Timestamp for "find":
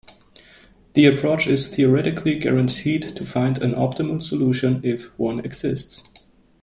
3.23-3.59